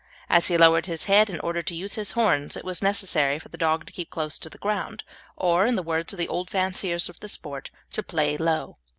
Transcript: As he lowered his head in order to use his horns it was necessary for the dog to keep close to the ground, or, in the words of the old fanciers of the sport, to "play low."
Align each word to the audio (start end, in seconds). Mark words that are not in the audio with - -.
As 0.31 0.47
he 0.47 0.57
lowered 0.57 0.87
his 0.87 1.05
head 1.05 1.29
in 1.29 1.39
order 1.41 1.61
to 1.61 1.75
use 1.75 1.93
his 1.93 2.13
horns 2.13 2.57
it 2.57 2.65
was 2.65 2.81
necessary 2.81 3.37
for 3.37 3.49
the 3.49 3.55
dog 3.59 3.85
to 3.85 3.91
keep 3.93 4.09
close 4.09 4.39
to 4.39 4.49
the 4.49 4.57
ground, 4.57 5.03
or, 5.37 5.67
in 5.67 5.75
the 5.75 5.83
words 5.83 6.11
of 6.11 6.17
the 6.17 6.27
old 6.27 6.49
fanciers 6.49 7.07
of 7.07 7.19
the 7.19 7.29
sport, 7.29 7.69
to 7.91 8.01
"play 8.01 8.35
low." 8.35 8.79